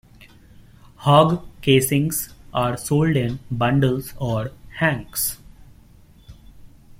Hog 0.95 1.45
casings 1.61 2.33
are 2.55 2.75
sold 2.75 3.15
in 3.15 3.37
"bundles" 3.51 4.15
or 4.17 4.49
"hanks. 4.79 5.37